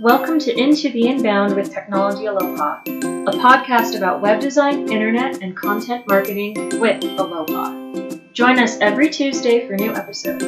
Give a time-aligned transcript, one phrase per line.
[0.00, 5.54] Welcome to Into the Inbound with Technology Aloha, a podcast about web design, internet, and
[5.54, 8.08] content marketing with Aloha.
[8.32, 10.46] Join us every Tuesday for new episodes.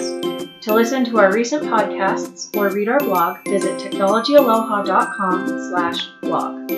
[0.62, 6.70] To listen to our recent podcasts or read our blog, visit technologyaloha.com slash blog.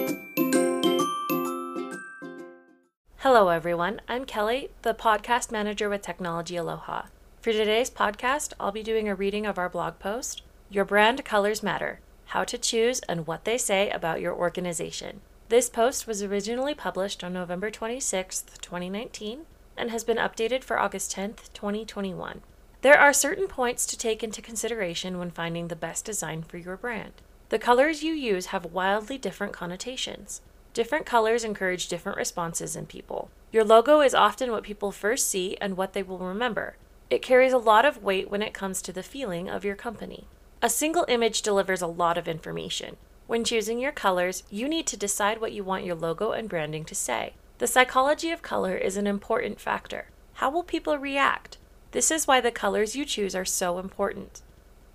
[3.18, 4.00] Hello, everyone.
[4.08, 7.02] I'm Kelly, the podcast manager with Technology Aloha.
[7.40, 11.62] For today's podcast, I'll be doing a reading of our blog post, Your Brand Colors
[11.62, 15.20] Matter how to choose, and what they say about your organization.
[15.48, 21.10] This post was originally published on November 26, 2019, and has been updated for August
[21.12, 22.40] 10, 2021.
[22.80, 26.76] There are certain points to take into consideration when finding the best design for your
[26.76, 27.12] brand.
[27.48, 30.40] The colors you use have wildly different connotations.
[30.72, 33.30] Different colors encourage different responses in people.
[33.52, 36.76] Your logo is often what people first see and what they will remember.
[37.10, 40.26] It carries a lot of weight when it comes to the feeling of your company.
[40.64, 42.96] A single image delivers a lot of information.
[43.26, 46.86] When choosing your colors, you need to decide what you want your logo and branding
[46.86, 47.34] to say.
[47.58, 50.06] The psychology of color is an important factor.
[50.36, 51.58] How will people react?
[51.90, 54.40] This is why the colors you choose are so important.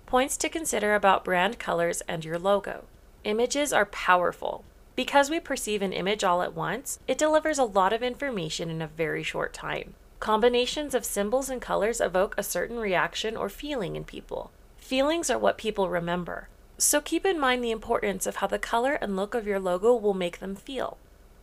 [0.06, 2.86] Points to consider about brand colors and your logo.
[3.22, 4.64] Images are powerful.
[4.96, 8.82] Because we perceive an image all at once, it delivers a lot of information in
[8.82, 9.94] a very short time.
[10.18, 14.50] Combinations of symbols and colors evoke a certain reaction or feeling in people.
[14.80, 18.94] Feelings are what people remember, so keep in mind the importance of how the color
[18.94, 20.98] and look of your logo will make them feel.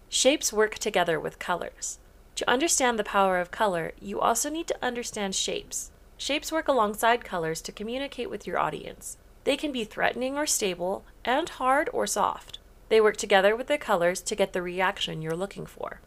[0.09, 1.99] Shapes work together with colors.
[2.35, 5.91] To understand the power of color, you also need to understand shapes.
[6.17, 9.17] Shapes work alongside colors to communicate with your audience.
[9.43, 12.59] They can be threatening or stable, and hard or soft.
[12.89, 16.01] They work together with the colors to get the reaction you're looking for.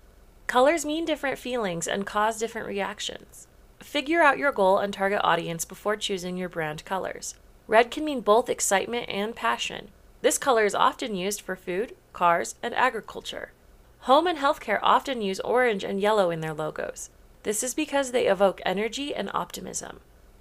[0.46, 3.46] Colors mean different feelings and cause different reactions.
[3.80, 7.34] Figure out your goal and target audience before choosing your brand colors.
[7.66, 9.88] Red can mean both excitement and passion.
[10.20, 13.52] This color is often used for food, cars, and agriculture.
[14.00, 17.08] Home and healthcare often use orange and yellow in their logos.
[17.42, 20.00] This is because they evoke energy and optimism.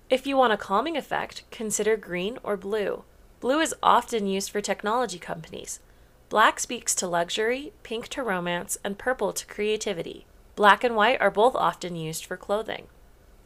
[0.10, 3.04] If you want a calming effect, consider green or blue.
[3.40, 5.80] Blue is often used for technology companies.
[6.28, 10.26] Black speaks to luxury, pink to romance, and purple to creativity.
[10.56, 12.88] Black and white are both often used for clothing.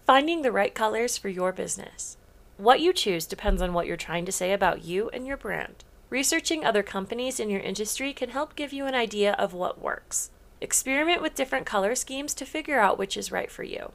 [0.06, 2.18] Finding the right colors for your business.
[2.58, 5.86] What you choose depends on what you're trying to say about you and your brand.
[6.10, 10.30] Researching other companies in your industry can help give you an idea of what works.
[10.60, 13.94] Experiment with different color schemes to figure out which is right for you.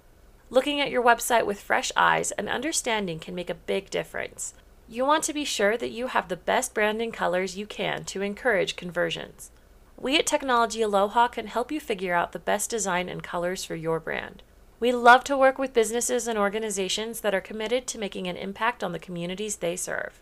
[0.49, 4.55] Looking at your website with fresh eyes and understanding can make a big difference.
[4.89, 8.23] You want to be sure that you have the best branding colors you can to
[8.23, 9.51] encourage conversions.
[9.99, 13.75] We at Technology Aloha can help you figure out the best design and colors for
[13.75, 14.43] your brand.
[14.81, 18.85] We love to work with businesses and organizations that are committed to making an impact
[18.85, 20.21] on the communities they serve.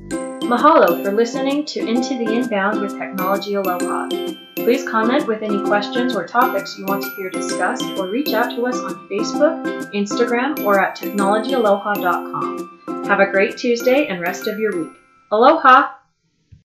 [0.00, 4.08] Mahalo for listening to Into the Inbound with Technology Aloha.
[4.54, 8.54] Please comment with any questions or topics you want to hear discussed or reach out
[8.54, 13.04] to us on Facebook, Instagram, or at technologyaloha.com.
[13.06, 14.92] Have a great Tuesday and rest of your week.
[15.32, 15.95] Aloha!